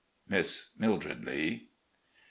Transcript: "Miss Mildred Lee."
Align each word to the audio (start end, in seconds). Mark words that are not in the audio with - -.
"Miss 0.27 0.71
Mildred 0.79 1.25
Lee." 1.25 1.69